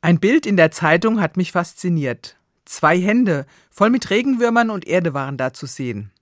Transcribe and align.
Ein 0.00 0.20
Bild 0.20 0.46
in 0.46 0.56
der 0.56 0.70
Zeitung 0.70 1.20
hat 1.20 1.36
mich 1.36 1.50
fasziniert. 1.50 2.36
Zwei 2.64 3.00
Hände 3.00 3.46
voll 3.70 3.90
mit 3.90 4.10
Regenwürmern 4.10 4.70
und 4.70 4.86
Erde 4.86 5.12
waren 5.12 5.36
da 5.36 5.52
zu 5.52 5.66
sehen. 5.66 6.12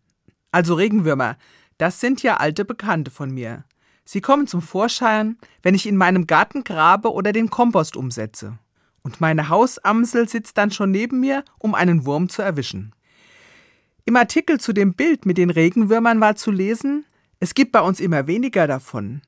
Also 0.51 0.75
Regenwürmer, 0.75 1.37
das 1.77 2.01
sind 2.01 2.23
ja 2.23 2.39
alte 2.39 2.65
Bekannte 2.65 3.11
von 3.11 3.31
mir. 3.31 3.65
Sie 4.07 4.23
kommen 4.23 4.47
zum 4.47 4.63
Vorschein, 4.63 5.37
wenn 5.63 5.75
ich 5.75 5.87
in 5.87 5.97
meinem 5.97 6.27
Garten 6.27 6.65
grabe 6.65 7.13
oder 7.13 7.33
den 7.33 7.51
Kompost 7.51 7.97
umsetze. 7.97 8.59
Und 9.03 9.21
meine 9.21 9.51
Hausamsel 9.51 10.27
sitzt 10.29 10.57
dann 10.57 10.71
schon 10.71 10.91
neben 10.91 11.21
mir, 11.21 11.45
um 11.59 11.75
einen 11.75 12.07
Wurm 12.07 12.31
zu 12.31 12.41
erwischen. 12.41 12.95
Im 14.07 14.17
Artikel 14.17 14.59
zu 14.59 14.73
dem 14.73 14.95
Bild 14.95 15.27
mit 15.27 15.37
den 15.37 15.51
Regenwürmern 15.51 16.21
war 16.21 16.37
zu 16.37 16.51
lesen, 16.51 17.05
es 17.41 17.53
gibt 17.53 17.73
bei 17.73 17.83
uns 17.83 18.01
immer 18.01 18.27
weniger 18.27 18.67
davon. 18.67 19.21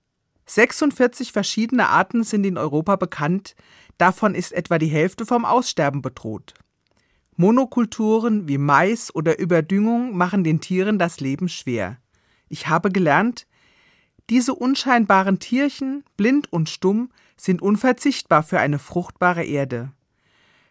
46 0.46 1.32
verschiedene 1.32 1.88
Arten 1.88 2.24
sind 2.24 2.44
in 2.44 2.56
Europa 2.56 2.96
bekannt, 2.96 3.54
davon 3.98 4.34
ist 4.34 4.52
etwa 4.52 4.78
die 4.78 4.86
Hälfte 4.86 5.26
vom 5.26 5.44
Aussterben 5.44 6.02
bedroht. 6.02 6.54
Monokulturen 7.36 8.48
wie 8.48 8.59
Mais 8.59 9.14
oder 9.14 9.38
Überdüngung 9.38 10.16
machen 10.16 10.42
den 10.42 10.60
Tieren 10.60 10.98
das 10.98 11.20
Leben 11.20 11.48
schwer. 11.48 11.98
Ich 12.48 12.68
habe 12.68 12.90
gelernt, 12.90 13.46
diese 14.30 14.54
unscheinbaren 14.54 15.38
Tierchen, 15.38 16.04
blind 16.16 16.52
und 16.52 16.68
stumm, 16.68 17.10
sind 17.37 17.62
unverzichtbar 17.62 18.42
für 18.42 18.59
eine 18.59 18.78
fruchtbare 18.78 19.45
Erde. 19.45 19.92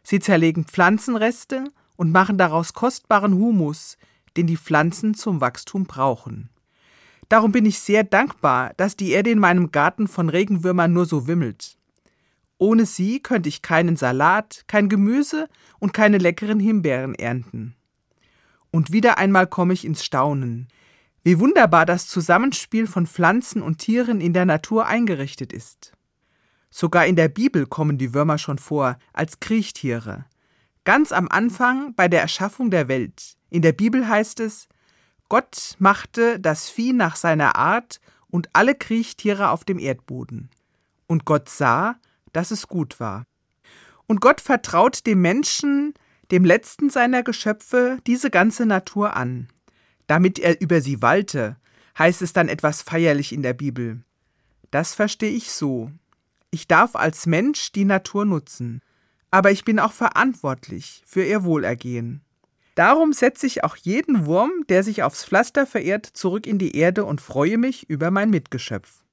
Sie 0.03 0.19
zerlegen 0.19 0.65
Pflanzenreste 0.65 1.65
und 1.95 2.11
machen 2.11 2.37
daraus 2.37 2.73
kostbaren 2.73 3.33
Humus, 3.33 3.97
den 4.35 4.47
die 4.47 4.57
Pflanzen 4.57 5.15
zum 5.15 5.41
Wachstum 5.41 5.85
brauchen. 5.85 6.49
Darum 7.29 7.51
bin 7.51 7.65
ich 7.65 7.79
sehr 7.79 8.03
dankbar, 8.03 8.73
dass 8.77 8.95
die 8.95 9.11
Erde 9.11 9.31
in 9.31 9.39
meinem 9.39 9.71
Garten 9.71 10.07
von 10.07 10.29
Regenwürmern 10.29 10.93
nur 10.93 11.05
so 11.05 11.27
wimmelt. 11.27 11.76
Ohne 12.57 12.85
sie 12.85 13.19
könnte 13.19 13.49
ich 13.49 13.61
keinen 13.61 13.97
Salat, 13.97 14.63
kein 14.67 14.89
Gemüse 14.89 15.47
und 15.79 15.93
keine 15.93 16.17
leckeren 16.17 16.59
Himbeeren 16.59 17.13
ernten. 17.15 17.75
Und 18.71 18.91
wieder 18.91 19.17
einmal 19.17 19.47
komme 19.47 19.73
ich 19.73 19.85
ins 19.85 20.03
Staunen. 20.03 20.67
Wie 21.23 21.39
wunderbar 21.39 21.85
das 21.85 22.07
Zusammenspiel 22.07 22.87
von 22.87 23.05
Pflanzen 23.05 23.61
und 23.61 23.79
Tieren 23.79 24.21
in 24.21 24.33
der 24.33 24.45
Natur 24.45 24.85
eingerichtet 24.85 25.53
ist. 25.53 25.93
Sogar 26.69 27.05
in 27.05 27.15
der 27.15 27.27
Bibel 27.27 27.65
kommen 27.65 27.97
die 27.97 28.13
Würmer 28.13 28.37
schon 28.37 28.57
vor, 28.57 28.97
als 29.13 29.39
Kriechtiere. 29.39 30.25
Ganz 30.83 31.11
am 31.11 31.27
Anfang 31.27 31.93
bei 31.95 32.07
der 32.07 32.21
Erschaffung 32.21 32.71
der 32.71 32.87
Welt. 32.87 33.35
In 33.49 33.61
der 33.61 33.71
Bibel 33.71 34.07
heißt 34.07 34.39
es, 34.39 34.67
Gott 35.29 35.75
machte 35.79 36.39
das 36.39 36.69
Vieh 36.69 36.93
nach 36.93 37.15
seiner 37.15 37.55
Art 37.55 37.99
und 38.29 38.49
alle 38.53 38.75
Kriechtiere 38.75 39.49
auf 39.49 39.65
dem 39.65 39.79
Erdboden. 39.79 40.49
Und 41.07 41.25
Gott 41.25 41.49
sah, 41.49 41.97
dass 42.37 42.51
es 42.51 42.67
gut 42.67 42.99
war. 42.99 43.25
Und 44.05 44.21
Gott 44.21 44.41
vertraut 44.41 45.07
dem 45.07 45.21
Menschen, 45.21 45.95
dem 46.29 46.45
letzten 46.45 46.91
seiner 46.91 47.23
Geschöpfe, 47.23 47.97
diese 48.05 48.29
ganze 48.29 48.67
Natur 48.67 49.15
an. 49.15 49.47
Damit 50.05 50.37
er 50.37 50.61
über 50.61 50.79
sie 50.81 51.01
walte, 51.01 51.57
heißt 51.97 52.21
es 52.21 52.33
dann 52.33 52.47
etwas 52.47 52.83
feierlich 52.83 53.33
in 53.33 53.41
der 53.41 53.53
Bibel. 53.53 54.03
Das 54.69 54.93
verstehe 54.93 55.31
ich 55.31 55.51
so. 55.51 55.89
Ich 56.51 56.67
darf 56.67 56.95
als 56.95 57.25
Mensch 57.25 57.71
die 57.71 57.85
Natur 57.85 58.23
nutzen, 58.23 58.81
aber 59.31 59.49
ich 59.49 59.65
bin 59.65 59.79
auch 59.79 59.93
verantwortlich 59.93 61.01
für 61.07 61.23
ihr 61.23 61.43
Wohlergehen. 61.43 62.21
Darum 62.75 63.13
setze 63.13 63.47
ich 63.47 63.63
auch 63.63 63.77
jeden 63.77 64.27
Wurm, 64.27 64.51
der 64.69 64.83
sich 64.83 65.01
aufs 65.01 65.25
Pflaster 65.25 65.65
verirrt, 65.65 66.05
zurück 66.05 66.45
in 66.45 66.59
die 66.59 66.75
Erde 66.75 67.03
und 67.03 67.19
freue 67.19 67.57
mich 67.57 67.89
über 67.89 68.11
mein 68.11 68.29
Mitgeschöpf. 68.29 69.06